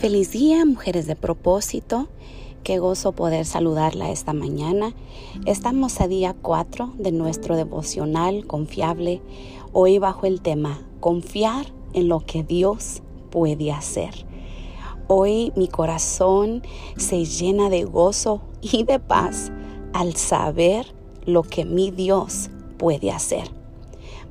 Feliz 0.00 0.30
día, 0.30 0.64
mujeres 0.64 1.06
de 1.06 1.14
propósito. 1.14 2.08
Qué 2.64 2.78
gozo 2.78 3.12
poder 3.12 3.44
saludarla 3.44 4.10
esta 4.10 4.32
mañana. 4.32 4.94
Estamos 5.44 6.00
a 6.00 6.08
día 6.08 6.34
4 6.40 6.94
de 6.96 7.12
nuestro 7.12 7.54
devocional 7.54 8.46
confiable, 8.46 9.20
hoy 9.74 9.98
bajo 9.98 10.24
el 10.24 10.40
tema 10.40 10.80
Confiar 11.00 11.66
en 11.92 12.08
lo 12.08 12.20
que 12.20 12.42
Dios 12.42 13.02
puede 13.28 13.72
hacer. 13.72 14.24
Hoy 15.06 15.52
mi 15.54 15.68
corazón 15.68 16.62
se 16.96 17.26
llena 17.26 17.68
de 17.68 17.84
gozo 17.84 18.40
y 18.62 18.84
de 18.84 19.00
paz 19.00 19.52
al 19.92 20.16
saber 20.16 20.94
lo 21.26 21.42
que 21.42 21.66
mi 21.66 21.90
Dios 21.90 22.48
puede 22.78 23.10
hacer. 23.10 23.50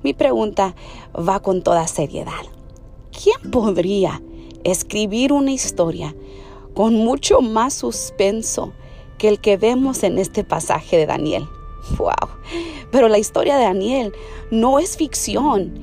Mi 0.02 0.16
pregunta 0.16 0.74
va 1.16 1.42
con 1.42 1.62
toda 1.62 1.86
seriedad. 1.86 2.42
¿Quién 3.12 3.52
podría 3.52 4.20
escribir 4.64 5.34
una 5.34 5.52
historia 5.52 6.16
con 6.74 6.96
mucho 6.96 7.42
más 7.42 7.74
suspenso 7.74 8.74
que 9.18 9.28
el 9.28 9.40
que 9.40 9.58
vemos 9.58 10.04
en 10.04 10.18
este 10.18 10.44
pasaje 10.44 10.98
de 10.98 11.06
Daniel. 11.06 11.48
¡Wow! 11.98 12.30
Pero 12.92 13.08
la 13.08 13.18
historia 13.18 13.58
de 13.58 13.64
Daniel 13.64 14.14
no 14.52 14.80
es 14.80 14.98
ficción. 14.98 15.74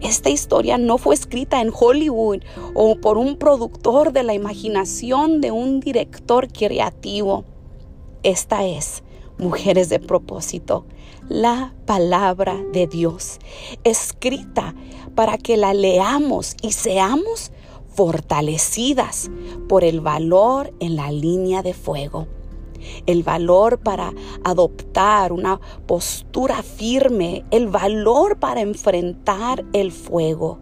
Esta 0.00 0.30
historia 0.30 0.78
no 0.78 0.98
fue 0.98 1.14
escrita 1.14 1.60
en 1.60 1.70
Hollywood 1.72 2.40
o 2.74 2.96
por 2.96 3.18
un 3.18 3.36
productor 3.36 4.12
de 4.12 4.24
la 4.24 4.34
imaginación 4.34 5.40
de 5.40 5.52
un 5.52 5.78
director 5.78 6.48
creativo. 6.52 7.44
Esta 8.24 8.66
es, 8.66 9.04
mujeres 9.38 9.88
de 9.88 10.00
propósito, 10.00 10.86
la 11.28 11.72
palabra 11.86 12.60
de 12.72 12.88
Dios, 12.88 13.38
escrita 13.84 14.74
para 15.14 15.38
que 15.38 15.56
la 15.56 15.72
leamos 15.72 16.56
y 16.62 16.72
seamos 16.72 17.52
fortalecidas 17.94 19.30
por 19.68 19.84
el 19.84 20.00
valor 20.00 20.72
en 20.80 20.96
la 20.96 21.10
línea 21.12 21.62
de 21.62 21.74
fuego. 21.74 22.26
El 23.06 23.22
valor 23.22 23.78
para 23.78 24.12
adoptar 24.44 25.32
una 25.32 25.60
postura 25.86 26.62
firme, 26.62 27.44
el 27.50 27.68
valor 27.68 28.38
para 28.38 28.60
enfrentar 28.60 29.64
el 29.72 29.92
fuego 29.92 30.58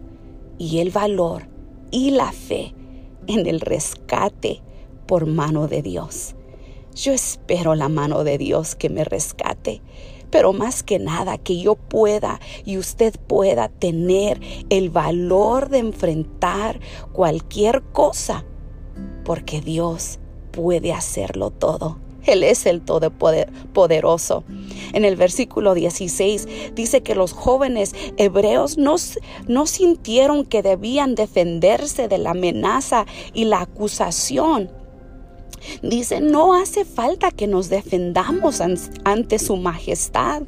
y 0.57 0.79
el 0.79 0.91
valor 0.91 1.47
y 1.89 2.11
la 2.11 2.31
fe 2.31 2.75
en 3.27 3.47
el 3.47 3.59
rescate 3.59 4.61
por 5.07 5.25
mano 5.25 5.67
de 5.67 5.81
Dios. 5.81 6.35
Yo 6.93 7.13
espero 7.13 7.73
la 7.75 7.89
mano 7.89 8.23
de 8.23 8.37
Dios 8.37 8.75
que 8.75 8.89
me 8.89 9.03
rescate 9.03 9.81
pero 10.31 10.53
más 10.53 10.81
que 10.83 10.97
nada 10.97 11.37
que 11.37 11.59
yo 11.61 11.75
pueda 11.75 12.39
y 12.65 12.77
usted 12.77 13.13
pueda 13.27 13.69
tener 13.69 14.39
el 14.69 14.89
valor 14.89 15.69
de 15.69 15.79
enfrentar 15.79 16.79
cualquier 17.11 17.83
cosa, 17.91 18.45
porque 19.23 19.61
Dios 19.61 20.19
puede 20.51 20.93
hacerlo 20.93 21.51
todo. 21.51 21.97
Él 22.25 22.43
es 22.43 22.65
el 22.65 22.81
Todopoderoso. 22.81 24.43
En 24.93 25.05
el 25.05 25.15
versículo 25.15 25.73
16 25.73 26.47
dice 26.75 27.01
que 27.01 27.15
los 27.15 27.33
jóvenes 27.33 27.95
hebreos 28.17 28.77
no, 28.77 28.95
no 29.47 29.65
sintieron 29.65 30.45
que 30.45 30.61
debían 30.61 31.15
defenderse 31.15 32.07
de 32.07 32.19
la 32.19 32.31
amenaza 32.31 33.05
y 33.33 33.45
la 33.45 33.61
acusación 33.61 34.69
Dice, 35.81 36.21
no 36.21 36.53
hace 36.53 36.85
falta 36.85 37.31
que 37.31 37.47
nos 37.47 37.69
defendamos 37.69 38.61
ante 39.03 39.39
su 39.39 39.57
majestad. 39.57 40.43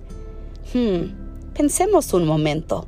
Hmm, 0.74 1.54
pensemos 1.54 2.14
un 2.14 2.26
momento. 2.26 2.88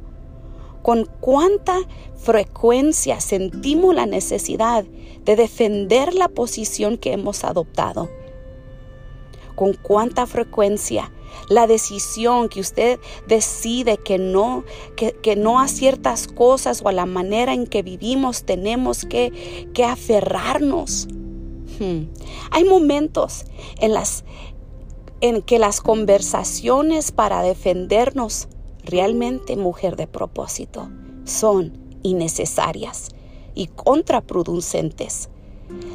¿Con 0.81 1.05
cuánta 1.19 1.79
frecuencia 2.15 3.19
sentimos 3.19 3.95
la 3.95 4.05
necesidad 4.05 4.85
de 5.23 5.35
defender 5.35 6.13
la 6.13 6.27
posición 6.27 6.97
que 6.97 7.13
hemos 7.13 7.43
adoptado? 7.43 8.09
¿Con 9.55 9.73
cuánta 9.73 10.27
frecuencia 10.27 11.11
la 11.49 11.67
decisión 11.67 12.49
que 12.49 12.59
usted 12.59 12.99
decide 13.27 13.97
que 13.97 14.17
no, 14.17 14.63
que, 14.95 15.35
no 15.35 15.59
a 15.59 15.67
ciertas 15.67 16.27
cosas 16.27 16.81
o 16.83 16.89
a 16.89 16.91
la 16.91 17.05
manera 17.05 17.53
en 17.53 17.67
que 17.67 17.81
vivimos 17.81 18.43
tenemos 18.43 19.05
que, 19.05 19.67
que 19.73 19.83
aferrarnos? 19.83 21.07
Hay 22.51 22.63
momentos 22.65 23.45
en, 23.79 23.93
las, 23.93 24.23
en 25.21 25.41
que 25.41 25.59
las 25.59 25.81
conversaciones 25.81 27.11
para 27.11 27.41
defendernos 27.41 28.47
realmente, 28.83 29.55
mujer 29.55 29.95
de 29.95 30.07
propósito, 30.07 30.89
son 31.25 31.77
innecesarias 32.03 33.09
y 33.55 33.67
contraproducentes. 33.67 35.29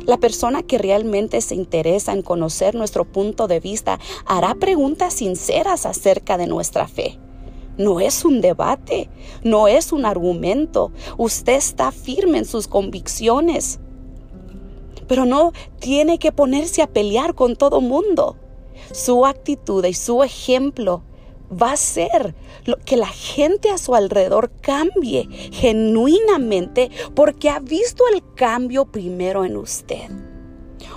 La 0.05 0.19
persona 0.19 0.65
que 0.65 0.79
realmente 0.79 1.41
se 1.41 1.55
interesa 1.55 2.13
en 2.13 2.23
conocer 2.23 2.75
nuestro 2.75 3.05
punto 3.05 3.47
de 3.47 3.61
vista 3.61 4.01
hará 4.27 4.55
preguntas 4.57 5.15
sinceras 5.15 5.87
acerca 5.87 6.37
de 6.37 6.49
nuestra 6.49 6.89
fe. 6.89 7.19
No 7.79 8.01
es 8.01 8.25
un 8.25 8.41
debate, 8.41 9.09
no 9.45 9.69
es 9.69 9.93
un 9.93 10.05
argumento. 10.05 10.91
Usted 11.17 11.55
está 11.55 11.93
firme 11.93 12.39
en 12.39 12.45
sus 12.45 12.67
convicciones 12.67 13.79
pero 15.11 15.27
no 15.27 15.53
tiene 15.81 16.21
que 16.21 16.31
ponerse 16.31 16.83
a 16.83 16.87
pelear 16.87 17.35
con 17.35 17.57
todo 17.57 17.81
mundo. 17.81 18.37
Su 18.93 19.27
actitud 19.27 19.85
y 19.85 19.93
su 19.93 20.23
ejemplo 20.23 21.03
va 21.51 21.73
a 21.73 21.77
ser 21.77 22.37
que 22.85 22.97
la 22.97 23.09
gente 23.09 23.71
a 23.71 23.79
su 23.79 23.97
alrededor 23.97 24.53
cambie 24.61 25.27
genuinamente 25.51 26.93
porque 27.17 27.51
ha 27.51 27.59
visto 27.59 28.05
el 28.15 28.23
cambio 28.37 28.85
primero 28.85 29.45
en 29.45 29.57
usted. 29.57 30.09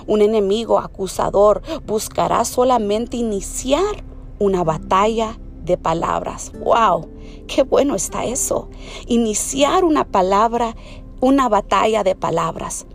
Un 0.06 0.22
enemigo 0.22 0.78
acusador 0.78 1.62
buscará 1.84 2.44
solamente 2.44 3.16
iniciar 3.16 4.04
una 4.38 4.62
batalla 4.62 5.40
de 5.64 5.76
palabras. 5.76 6.52
¡Wow! 6.60 7.08
¡Qué 7.48 7.64
bueno 7.64 7.96
está 7.96 8.24
eso! 8.26 8.68
Iniciar 9.08 9.82
una 9.82 10.04
palabra, 10.04 10.76
una 11.20 11.48
batalla 11.48 12.04
de 12.04 12.14
palabras. 12.14 12.86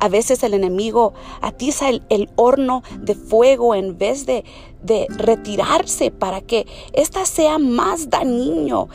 A 0.00 0.08
veces 0.08 0.42
el 0.42 0.54
enemigo 0.54 1.14
atiza 1.40 1.88
el, 1.88 2.30
horno 2.36 2.82
de 3.00 3.14
fuego 3.14 3.74
en 3.74 3.98
vez 3.98 4.26
de, 4.26 4.44
de 4.82 5.06
retirarse 5.10 6.10
para 6.10 6.40
que 6.40 6.66
ésta 6.92 7.24
sea 7.26 7.58
más 7.58 8.10
dañino, 8.10 8.88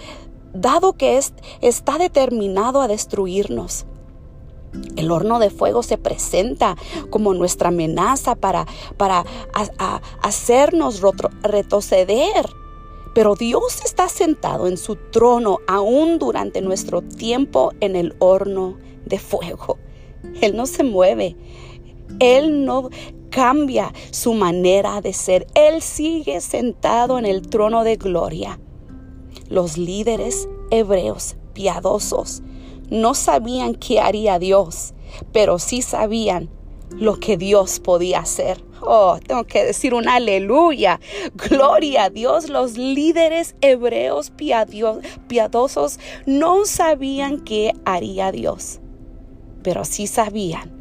dado 0.53 0.93
que 0.93 1.17
es, 1.17 1.33
está 1.61 1.97
determinado 1.97 2.81
a 2.81 2.87
destruirnos. 2.87 3.85
El 4.95 5.11
horno 5.11 5.39
de 5.39 5.49
fuego 5.49 5.83
se 5.83 5.97
presenta 5.97 6.75
como 7.09 7.33
nuestra 7.33 7.69
amenaza 7.69 8.35
para, 8.35 8.65
para 8.97 9.23
hacernos 10.21 11.01
retroceder. 11.41 12.49
Pero 13.13 13.35
Dios 13.35 13.81
está 13.85 14.09
sentado 14.09 14.67
en 14.67 14.77
su 14.77 14.95
trono 14.95 15.59
aún 15.67 16.17
durante 16.17 16.61
nuestro 16.61 17.03
tiempo 17.03 17.71
en 17.79 17.95
el 17.95 18.15
horno 18.17 18.77
de 19.05 19.19
fuego. 19.19 19.77
Él 20.41 20.55
no 20.55 20.65
se 20.65 20.83
mueve. 20.83 21.35
Él 22.19 22.65
no 22.65 22.89
cambia 23.29 23.93
su 24.11 24.33
manera 24.33 25.01
de 25.01 25.13
ser. 25.13 25.47
Él 25.55 25.81
sigue 25.81 26.41
sentado 26.41 27.17
en 27.17 27.25
el 27.25 27.47
trono 27.47 27.83
de 27.83 27.95
gloria. 27.95 28.59
Los 29.49 29.77
líderes 29.77 30.47
hebreos 30.71 31.35
piadosos 31.53 32.43
no 32.89 33.13
sabían 33.13 33.75
qué 33.75 33.99
haría 33.99 34.39
Dios, 34.39 34.93
pero 35.31 35.59
sí 35.59 35.81
sabían 35.81 36.49
lo 36.91 37.19
que 37.19 37.37
Dios 37.37 37.79
podía 37.79 38.19
hacer. 38.19 38.63
Oh, 38.81 39.17
tengo 39.25 39.45
que 39.45 39.63
decir 39.63 39.93
un 39.93 40.07
aleluya. 40.07 40.99
Gloria 41.35 42.05
a 42.05 42.09
Dios. 42.09 42.49
Los 42.49 42.77
líderes 42.77 43.55
hebreos 43.61 44.31
piadosos 45.27 45.99
no 46.25 46.65
sabían 46.65 47.39
qué 47.39 47.73
haría 47.85 48.31
Dios, 48.31 48.81
pero 49.63 49.85
sí 49.85 50.07
sabían 50.07 50.71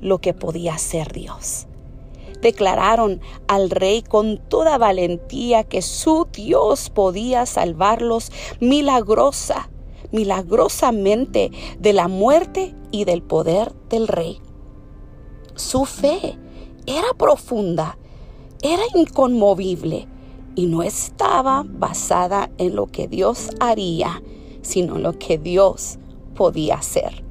lo 0.00 0.18
que 0.18 0.34
podía 0.34 0.74
hacer 0.74 1.12
Dios. 1.12 1.66
Declararon 2.40 3.20
al 3.48 3.70
rey 3.70 4.02
con 4.02 4.38
toda 4.38 4.78
valentía 4.78 5.64
que 5.64 5.82
su 5.82 6.28
Dios 6.32 6.90
podía 6.90 7.46
salvarlos 7.46 8.30
milagrosa, 8.60 9.70
milagrosamente 10.12 11.50
de 11.78 11.92
la 11.92 12.08
muerte 12.08 12.74
y 12.90 13.04
del 13.04 13.22
poder 13.22 13.72
del 13.88 14.06
rey. 14.06 14.40
Su 15.54 15.86
fe 15.86 16.38
era 16.86 17.08
profunda, 17.16 17.98
era 18.62 18.82
inconmovible 18.94 20.06
y 20.54 20.66
no 20.66 20.82
estaba 20.82 21.64
basada 21.66 22.50
en 22.58 22.76
lo 22.76 22.86
que 22.86 23.08
Dios 23.08 23.50
haría, 23.60 24.22
sino 24.62 24.96
en 24.96 25.02
lo 25.02 25.18
que 25.18 25.38
Dios 25.38 25.98
podía 26.34 26.76
hacer. 26.76 27.25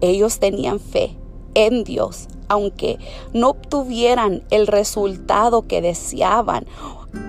Ellos 0.00 0.38
tenían 0.38 0.80
fe 0.80 1.16
en 1.54 1.84
Dios, 1.84 2.28
aunque 2.48 2.98
no 3.32 3.50
obtuvieran 3.50 4.42
el 4.50 4.66
resultado 4.66 5.66
que 5.66 5.82
deseaban 5.82 6.66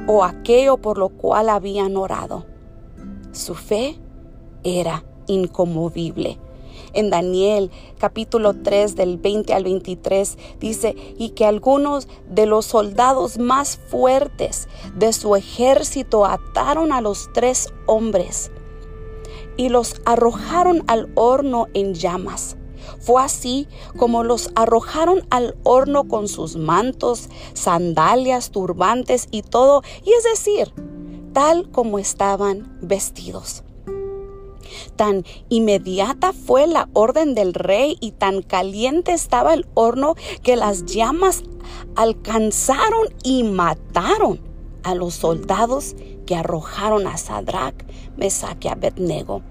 o 0.08 0.24
aquello 0.24 0.78
por 0.78 0.98
lo 0.98 1.10
cual 1.10 1.50
habían 1.50 1.98
orado. 1.98 2.46
Su 3.32 3.56
fe 3.56 3.98
era 4.64 5.04
inconmovible. 5.28 6.38
en 6.94 7.10
Daniel 7.10 7.72
capítulo 8.00 8.54
3 8.54 8.96
del 8.96 9.18
20 9.18 9.54
al 9.54 9.64
23 9.64 10.38
dice, 10.60 10.96
y 11.18 11.30
que 11.30 11.46
algunos 11.46 12.08
de 12.30 12.46
los 12.46 12.66
soldados 12.66 13.38
más 13.38 13.78
fuertes 13.88 14.68
de 14.96 15.14
su 15.14 15.36
ejército 15.36 16.26
ataron 16.26 16.92
a 16.92 17.02
los 17.02 17.30
tres 17.34 17.74
hombres 17.86 18.52
y 19.58 19.70
los 19.70 20.02
arrojaron 20.06 20.84
al 20.88 21.12
horno 21.16 21.68
en 21.74 21.94
llamas. 21.94 22.58
Fue 23.02 23.22
así 23.22 23.68
como 23.98 24.24
los 24.24 24.52
arrojaron 24.56 25.26
al 25.30 25.56
horno 25.64 26.08
con 26.08 26.28
sus 26.28 26.56
mantos, 26.56 27.30
sandalias, 27.54 28.52
turbantes 28.52 29.28
y 29.32 29.42
todo, 29.42 29.82
y 30.04 30.12
es 30.12 30.24
decir, 30.24 30.72
tal 31.34 31.70
como 31.72 32.00
estaban 32.00 32.78
vestidos. 32.82 33.64
Tan 34.96 35.26
inmediata 35.50 36.32
fue 36.34 36.68
la 36.68 36.90
orden 36.94 37.36
del 37.36 37.54
rey 37.54 37.98
y 38.00 38.12
tan 38.12 38.42
caliente 38.42 39.14
estaba 39.14 39.54
el 39.54 39.68
horno 39.74 40.16
que 40.44 40.56
las 40.56 40.86
llamas 40.86 41.44
alcanzaron 41.96 43.08
y 43.24 43.44
mataron 43.44 44.40
a 44.84 44.96
los 44.96 45.16
soldados 45.16 45.96
que 46.26 46.36
arrojaron 46.36 47.08
a 47.08 47.18
Sadrach, 47.18 47.76
Mesach 48.16 48.64
y 48.64 48.68
Abednego, 48.68 49.42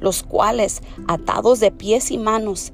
los 0.00 0.22
cuales, 0.22 0.82
atados 1.06 1.60
de 1.60 1.70
pies 1.70 2.10
y 2.10 2.18
manos, 2.18 2.72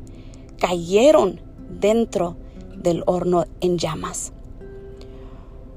cayeron 0.57 1.41
dentro 1.69 2.37
del 2.75 3.03
horno 3.07 3.45
en 3.61 3.79
llamas. 3.79 4.33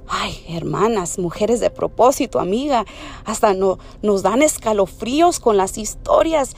Ay, 0.08 0.44
hermanas, 0.50 1.20
mujeres 1.20 1.60
de 1.60 1.70
propósito, 1.70 2.40
amiga, 2.40 2.86
hasta 3.26 3.54
no, 3.54 3.78
nos 4.02 4.24
dan 4.24 4.42
escalofríos 4.42 5.40
con 5.40 5.56
las 5.56 5.78
historias 5.78 6.56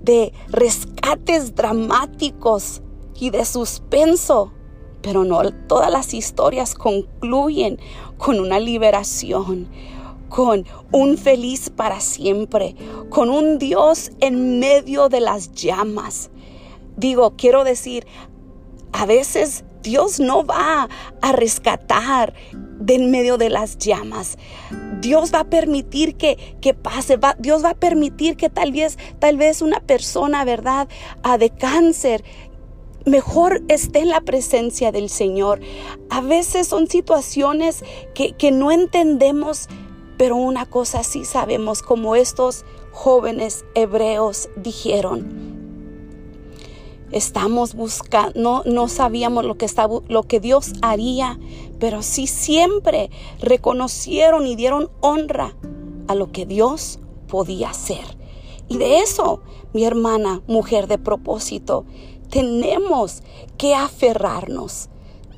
de 0.00 0.32
rescates 0.48 1.56
dramáticos 1.56 2.82
y 3.18 3.30
de 3.30 3.44
suspenso. 3.44 4.52
Pero 5.02 5.24
no 5.24 5.42
todas 5.66 5.90
las 5.90 6.14
historias 6.14 6.74
concluyen 6.74 7.78
con 8.16 8.38
una 8.38 8.60
liberación, 8.60 9.68
con 10.28 10.64
un 10.92 11.18
feliz 11.18 11.70
para 11.70 12.00
siempre, 12.00 12.76
con 13.10 13.28
un 13.28 13.58
Dios 13.58 14.12
en 14.20 14.60
medio 14.60 15.08
de 15.08 15.20
las 15.20 15.52
llamas. 15.52 16.30
Digo, 16.96 17.34
quiero 17.36 17.64
decir, 17.64 18.06
a 18.92 19.06
veces 19.06 19.64
Dios 19.82 20.18
no 20.18 20.46
va 20.46 20.88
a 21.20 21.32
rescatar 21.32 22.34
de 22.52 22.94
en 22.94 23.10
medio 23.10 23.38
de 23.38 23.50
las 23.50 23.78
llamas. 23.78 24.38
Dios 25.00 25.32
va 25.32 25.40
a 25.40 25.44
permitir 25.44 26.16
que, 26.16 26.56
que 26.60 26.74
pase, 26.74 27.18
Dios 27.38 27.64
va 27.64 27.70
a 27.70 27.74
permitir 27.74 28.36
que 28.36 28.50
tal 28.50 28.72
vez, 28.72 28.98
tal 29.18 29.36
vez 29.36 29.62
una 29.62 29.80
persona, 29.80 30.44
¿verdad?, 30.44 30.88
a 31.22 31.38
de 31.38 31.50
cáncer, 31.50 32.24
mejor 33.04 33.62
esté 33.68 34.00
en 34.00 34.08
la 34.08 34.22
presencia 34.22 34.92
del 34.92 35.10
Señor. 35.10 35.60
A 36.10 36.20
veces 36.20 36.68
son 36.68 36.88
situaciones 36.88 37.84
que, 38.14 38.32
que 38.32 38.50
no 38.50 38.70
entendemos, 38.70 39.68
pero 40.16 40.36
una 40.36 40.66
cosa 40.66 41.04
sí 41.04 41.24
sabemos, 41.24 41.82
como 41.82 42.16
estos 42.16 42.64
jóvenes 42.92 43.64
hebreos 43.74 44.48
dijeron 44.56 45.53
estamos 47.14 47.74
buscando, 47.74 48.64
no, 48.66 48.88
sabíamos 48.88 49.44
lo 49.44 49.56
que, 49.56 49.68
lo 50.08 50.24
que 50.24 50.40
Dios 50.40 50.72
haría, 50.82 51.38
pero 51.78 52.02
sí 52.02 52.26
siempre 52.26 53.08
reconocieron 53.40 54.48
y 54.48 54.56
dieron 54.56 54.90
honra 55.00 55.54
a 56.08 56.16
lo 56.16 56.32
que 56.32 56.44
Dios 56.44 56.98
podía 57.28 57.70
hacer. 57.70 58.18
Y 58.68 58.78
de 58.78 58.98
eso, 58.98 59.42
mi 59.72 59.84
hermana, 59.84 60.42
mujer 60.48 60.88
de 60.88 60.98
propósito, 60.98 61.84
tenemos 62.30 63.22
que 63.58 63.76
aferrarnos, 63.76 64.88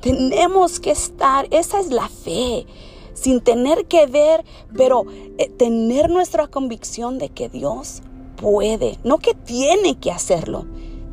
tenemos 0.01 0.79
que 0.79 0.89
estar, 0.89 1.47
esa 1.51 1.79
es 1.79 1.91
la 1.91 2.09
fe, 2.09 2.65
sin 3.13 3.39
tener 3.41 3.85
que 3.85 4.07
ver, 4.07 4.43
pero 4.75 5.05
eh, 5.37 5.47
tener 5.49 6.09
nuestra 6.09 6.47
convicción 6.47 7.19
de 7.19 7.29
que 7.29 7.49
Dios 7.49 8.01
puede, 8.35 8.97
no 9.03 9.19
que 9.19 9.35
tiene 9.35 9.99
que 9.99 10.11
hacerlo, 10.11 10.65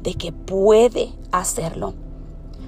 de 0.04 0.14
que 0.14 0.30
puede 0.30 1.12
hacerlo. 1.32 1.94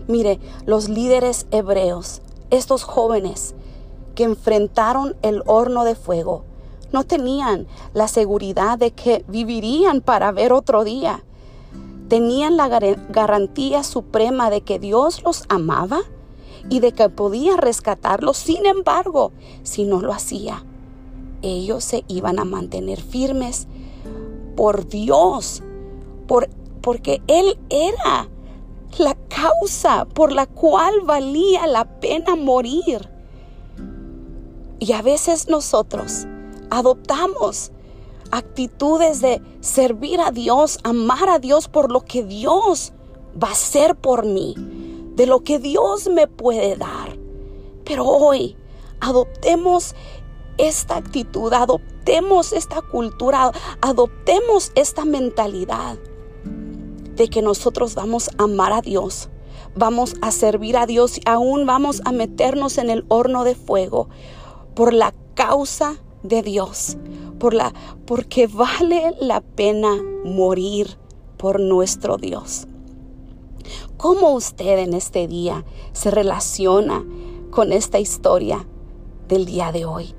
Mire, 0.08 0.40
los 0.64 0.88
líderes 0.88 1.46
hebreos, 1.52 2.22
estos 2.50 2.82
jóvenes 2.82 3.54
que 4.14 4.24
enfrentaron 4.24 5.14
el 5.22 5.42
horno 5.46 5.84
de 5.84 5.94
fuego, 5.94 6.44
no 6.92 7.04
tenían 7.04 7.66
la 7.92 8.08
seguridad 8.08 8.78
de 8.78 8.92
que 8.92 9.24
vivirían 9.28 10.00
para 10.00 10.32
ver 10.32 10.52
otro 10.52 10.82
día. 10.82 11.24
Tenían 12.08 12.56
la 12.56 12.68
garantía 12.68 13.82
suprema 13.82 14.48
de 14.48 14.62
que 14.62 14.78
Dios 14.78 15.22
los 15.22 15.44
amaba 15.48 16.00
y 16.70 16.80
de 16.80 16.92
que 16.92 17.08
podía 17.08 17.56
rescatarlos. 17.56 18.36
Sin 18.36 18.64
embargo, 18.64 19.32
si 19.64 19.84
no 19.84 20.00
lo 20.00 20.12
hacía, 20.12 20.64
ellos 21.42 21.84
se 21.84 22.04
iban 22.08 22.38
a 22.38 22.44
mantener 22.44 23.00
firmes 23.00 23.66
por 24.56 24.88
Dios, 24.88 25.62
por 26.26 26.48
porque 26.80 27.20
Él 27.26 27.58
era 27.70 28.28
la 28.98 29.16
causa 29.28 30.06
por 30.06 30.32
la 30.32 30.46
cual 30.46 31.00
valía 31.02 31.66
la 31.66 32.00
pena 32.00 32.36
morir. 32.36 33.08
Y 34.78 34.92
a 34.92 35.02
veces 35.02 35.48
nosotros 35.48 36.26
adoptamos 36.70 37.72
actitudes 38.30 39.20
de 39.20 39.40
servir 39.60 40.20
a 40.20 40.30
Dios, 40.30 40.78
amar 40.82 41.28
a 41.28 41.38
Dios 41.38 41.68
por 41.68 41.90
lo 41.90 42.04
que 42.04 42.22
Dios 42.22 42.92
va 43.42 43.48
a 43.48 43.52
hacer 43.52 43.96
por 43.96 44.26
mí, 44.26 44.54
de 45.14 45.26
lo 45.26 45.40
que 45.40 45.58
Dios 45.58 46.08
me 46.08 46.26
puede 46.26 46.76
dar. 46.76 47.16
Pero 47.84 48.04
hoy 48.04 48.56
adoptemos 49.00 49.94
esta 50.58 50.96
actitud, 50.96 51.52
adoptemos 51.52 52.52
esta 52.52 52.82
cultura, 52.82 53.52
adoptemos 53.80 54.72
esta 54.74 55.04
mentalidad 55.04 55.96
de 57.16 57.28
que 57.28 57.42
nosotros 57.42 57.94
vamos 57.94 58.30
a 58.38 58.44
amar 58.44 58.72
a 58.72 58.82
Dios, 58.82 59.28
vamos 59.74 60.14
a 60.22 60.30
servir 60.30 60.76
a 60.76 60.86
Dios 60.86 61.18
y 61.18 61.22
aún 61.26 61.66
vamos 61.66 62.02
a 62.04 62.12
meternos 62.12 62.78
en 62.78 62.90
el 62.90 63.04
horno 63.08 63.44
de 63.44 63.54
fuego 63.54 64.08
por 64.74 64.92
la 64.92 65.14
causa 65.34 65.96
de 66.22 66.42
Dios, 66.42 66.96
por 67.38 67.54
la 67.54 67.72
porque 68.06 68.46
vale 68.46 69.14
la 69.20 69.40
pena 69.40 69.96
morir 70.24 70.98
por 71.36 71.60
nuestro 71.60 72.16
Dios. 72.16 72.66
¿Cómo 73.96 74.32
usted 74.32 74.78
en 74.78 74.94
este 74.94 75.26
día 75.26 75.64
se 75.92 76.10
relaciona 76.10 77.04
con 77.50 77.72
esta 77.72 77.98
historia 77.98 78.66
del 79.28 79.46
día 79.46 79.72
de 79.72 79.84
hoy? 79.84 80.14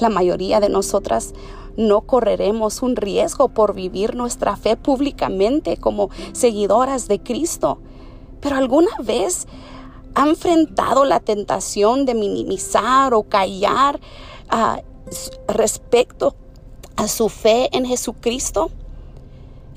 La 0.00 0.08
mayoría 0.08 0.60
de 0.60 0.68
nosotras 0.68 1.32
no 1.76 2.02
correremos 2.02 2.82
un 2.82 2.96
riesgo 2.96 3.48
por 3.48 3.74
vivir 3.74 4.14
nuestra 4.14 4.56
fe 4.56 4.76
públicamente 4.76 5.76
como 5.76 6.10
seguidoras 6.32 7.08
de 7.08 7.20
Cristo. 7.20 7.78
Pero 8.40 8.56
alguna 8.56 8.96
vez 9.02 9.46
ha 10.14 10.28
enfrentado 10.28 11.04
la 11.04 11.20
tentación 11.20 12.06
de 12.06 12.14
minimizar 12.14 13.14
o 13.14 13.24
callar 13.24 14.00
ah, 14.48 14.80
respecto 15.48 16.34
a 16.96 17.08
su 17.08 17.28
fe 17.28 17.68
en 17.76 17.86
Jesucristo. 17.86 18.70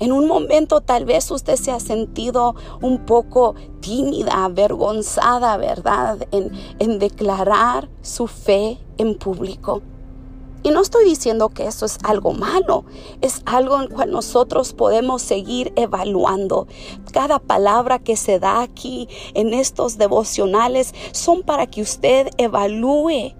En 0.00 0.12
un 0.12 0.28
momento 0.28 0.80
tal 0.80 1.04
vez 1.04 1.28
usted 1.32 1.56
se 1.56 1.72
ha 1.72 1.80
sentido 1.80 2.54
un 2.80 3.04
poco 3.04 3.56
tímida, 3.80 4.44
avergonzada, 4.44 5.56
¿verdad? 5.56 6.28
En, 6.30 6.52
en 6.78 7.00
declarar 7.00 7.88
su 8.00 8.28
fe 8.28 8.78
en 8.96 9.16
público. 9.16 9.82
Y 10.62 10.70
no 10.70 10.82
estoy 10.82 11.04
diciendo 11.04 11.50
que 11.50 11.66
eso 11.66 11.86
es 11.86 11.98
algo 12.02 12.32
malo, 12.32 12.84
es 13.20 13.42
algo 13.46 13.80
en 13.80 13.88
cual 13.88 14.10
nosotros 14.10 14.72
podemos 14.72 15.22
seguir 15.22 15.72
evaluando. 15.76 16.66
Cada 17.12 17.38
palabra 17.38 17.98
que 17.98 18.16
se 18.16 18.38
da 18.38 18.62
aquí 18.62 19.08
en 19.34 19.54
estos 19.54 19.98
devocionales 19.98 20.94
son 21.12 21.42
para 21.42 21.66
que 21.66 21.80
usted 21.80 22.28
evalúe 22.38 23.34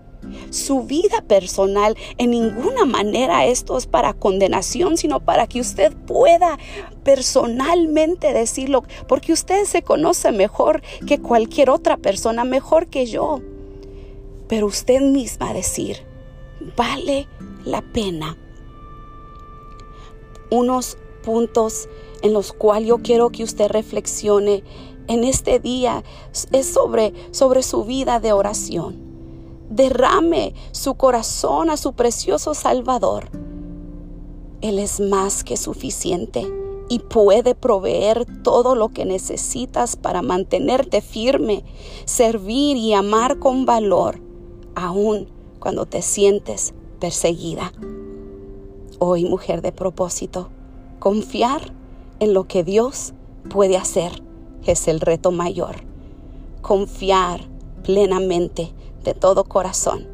su 0.51 0.83
vida 0.83 1.23
personal. 1.27 1.97
En 2.19 2.31
ninguna 2.31 2.85
manera 2.85 3.47
esto 3.47 3.77
es 3.77 3.87
para 3.87 4.15
condenación, 4.15 4.97
sino 4.97 5.21
para 5.21 5.47
que 5.47 5.61
usted 5.61 5.95
pueda 6.07 6.59
personalmente 7.03 8.33
decirlo, 8.33 8.85
porque 9.07 9.33
usted 9.33 9.65
se 9.65 9.83
conoce 9.83 10.33
mejor 10.33 10.83
que 11.07 11.21
cualquier 11.21 11.71
otra 11.71 11.97
persona, 11.97 12.45
mejor 12.45 12.87
que 12.87 13.07
yo. 13.07 13.41
Pero 14.49 14.67
usted 14.67 15.01
misma 15.01 15.53
decir, 15.53 16.08
vale 16.77 17.29
la 17.65 17.83
pena. 17.83 18.37
Unos 20.51 20.97
puntos 21.23 21.89
en 22.23 22.33
los 22.33 22.53
cuales 22.53 22.89
yo 22.89 22.99
quiero 22.99 23.31
que 23.31 23.45
usted 23.45 23.69
reflexione 23.71 24.65
en 25.09 25.25
este 25.25 25.59
día 25.59 26.05
es 26.53 26.67
sobre, 26.67 27.13
sobre 27.33 27.63
su 27.63 27.85
vida 27.85 28.21
de 28.21 28.33
oración. 28.33 28.97
Derrame 29.71 30.55
su 30.73 30.95
corazón 30.95 31.71
a 31.71 31.77
su 31.77 31.93
precioso 31.93 32.55
Salvador. 32.55 33.31
Él 34.61 34.79
es 34.79 35.01
más 35.01 35.45
que 35.45 35.57
suficiente 35.57 36.47
y 36.89 37.01
puede 37.01 37.55
proveer 37.55 38.27
todo 38.43 38.75
lo 38.75 38.89
que 38.89 39.05
necesitas 39.05 39.97
para 39.97 40.23
mantenerte 40.23 41.03
firme, 41.03 41.65
servir 42.07 42.77
y 42.77 42.95
amar 42.95 43.39
con 43.39 43.67
valor, 43.67 44.21
aun 44.75 45.38
cuando 45.59 45.87
te 45.87 46.03
sientes 46.03 46.75
perseguida. 47.01 47.73
Hoy, 48.99 49.25
mujer 49.25 49.63
de 49.63 49.73
propósito, 49.73 50.49
confiar 50.99 51.73
en 52.21 52.35
lo 52.35 52.45
que 52.45 52.65
Dios 52.65 53.15
puede 53.49 53.77
hacer 53.77 54.23
es 54.67 54.89
el 54.89 55.01
reto 55.01 55.31
mayor. 55.31 55.77
Confiar 56.63 57.41
plenamente 57.83 58.73
de 59.05 59.15
todo 59.15 59.45
corazón. 59.45 60.07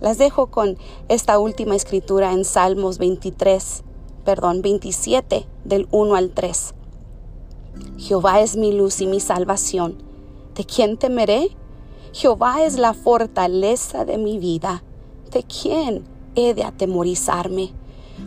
Las 0.00 0.18
dejo 0.18 0.48
con 0.48 0.76
esta 1.08 1.38
última 1.38 1.76
escritura 1.76 2.32
en 2.32 2.44
Salmos 2.44 2.98
23, 2.98 3.82
perdón, 4.24 4.62
27 4.62 5.46
del 5.64 5.88
1 5.90 6.14
al 6.14 6.30
3. 6.30 6.74
Jehová 7.98 8.40
es 8.40 8.56
mi 8.56 8.72
luz 8.72 9.00
y 9.00 9.06
mi 9.06 9.20
salvación. 9.20 10.02
¿De 10.54 10.64
quién 10.64 10.96
temeré? 10.96 11.56
Jehová 12.12 12.62
es 12.62 12.78
la 12.78 12.92
fortaleza 12.92 14.04
de 14.04 14.18
mi 14.18 14.38
vida. 14.38 14.82
¿De 15.30 15.44
quién 15.44 16.04
he 16.34 16.52
de 16.52 16.62
atemorizarme? 16.62 17.72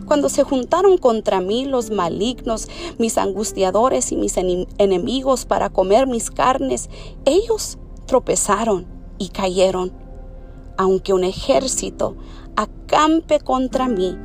Cuando 0.06 0.28
se 0.28 0.42
juntaron 0.42 0.98
contra 0.98 1.40
mí 1.40 1.66
los 1.66 1.90
malignos, 1.90 2.68
mis 2.98 3.16
angustiadores 3.16 4.10
y 4.10 4.16
mis 4.16 4.36
enemigos 4.36 5.44
para 5.44 5.70
comer 5.70 6.08
mis 6.08 6.32
carnes, 6.32 6.90
ellos 7.24 7.78
tropezaron 8.06 8.86
y 9.18 9.28
cayeron. 9.28 9.92
Aunque 10.76 11.12
un 11.12 11.22
ejército 11.22 12.16
acampe 12.56 13.38
contra 13.38 13.86
mí, 13.86 14.18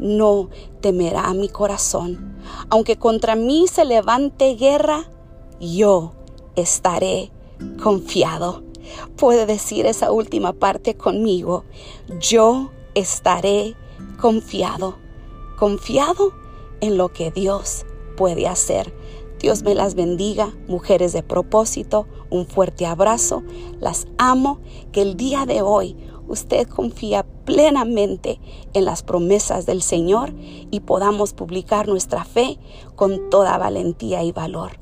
no 0.00 0.50
temerá 0.80 1.32
mi 1.34 1.48
corazón. 1.48 2.36
Aunque 2.68 2.96
contra 2.96 3.36
mí 3.36 3.66
se 3.68 3.84
levante 3.84 4.56
guerra, 4.56 5.04
yo 5.60 6.14
estaré 6.56 7.30
confiado. 7.80 8.63
Puede 9.16 9.46
decir 9.46 9.86
esa 9.86 10.12
última 10.12 10.52
parte 10.52 10.96
conmigo. 10.96 11.64
Yo 12.20 12.70
estaré 12.94 13.74
confiado. 14.20 14.96
Confiado 15.58 16.32
en 16.80 16.96
lo 16.98 17.12
que 17.12 17.30
Dios 17.30 17.86
puede 18.16 18.46
hacer. 18.46 18.92
Dios 19.40 19.62
me 19.62 19.74
las 19.74 19.94
bendiga, 19.94 20.54
mujeres 20.68 21.12
de 21.12 21.22
propósito, 21.22 22.06
un 22.30 22.46
fuerte 22.46 22.86
abrazo, 22.86 23.42
las 23.78 24.06
amo, 24.16 24.60
que 24.90 25.02
el 25.02 25.16
día 25.16 25.44
de 25.44 25.60
hoy 25.60 25.96
usted 26.28 26.66
confía 26.66 27.26
plenamente 27.44 28.40
en 28.72 28.84
las 28.86 29.02
promesas 29.02 29.66
del 29.66 29.82
Señor 29.82 30.32
y 30.70 30.80
podamos 30.80 31.34
publicar 31.34 31.88
nuestra 31.88 32.24
fe 32.24 32.58
con 32.96 33.28
toda 33.28 33.58
valentía 33.58 34.22
y 34.22 34.32
valor. 34.32 34.78